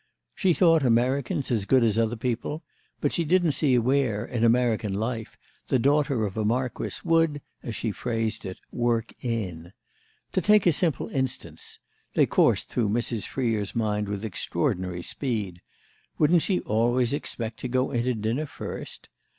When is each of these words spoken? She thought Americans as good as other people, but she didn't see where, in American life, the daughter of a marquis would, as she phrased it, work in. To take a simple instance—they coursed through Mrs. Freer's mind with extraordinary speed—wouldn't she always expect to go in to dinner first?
She 0.33 0.55
thought 0.55 0.81
Americans 0.81 1.51
as 1.51 1.65
good 1.65 1.83
as 1.83 1.99
other 1.99 2.15
people, 2.15 2.63
but 3.01 3.13
she 3.13 3.23
didn't 3.23 3.51
see 3.51 3.77
where, 3.77 4.25
in 4.25 4.43
American 4.43 4.95
life, 4.95 5.37
the 5.67 5.77
daughter 5.77 6.25
of 6.25 6.35
a 6.35 6.43
marquis 6.43 6.99
would, 7.03 7.39
as 7.61 7.75
she 7.75 7.91
phrased 7.91 8.43
it, 8.43 8.59
work 8.71 9.13
in. 9.23 9.73
To 10.31 10.41
take 10.41 10.65
a 10.65 10.71
simple 10.71 11.07
instance—they 11.09 12.25
coursed 12.25 12.67
through 12.69 12.89
Mrs. 12.89 13.27
Freer's 13.27 13.75
mind 13.75 14.09
with 14.09 14.25
extraordinary 14.25 15.03
speed—wouldn't 15.03 16.41
she 16.41 16.61
always 16.61 17.13
expect 17.13 17.59
to 17.59 17.67
go 17.67 17.91
in 17.91 18.03
to 18.05 18.15
dinner 18.15 18.47
first? 18.47 19.07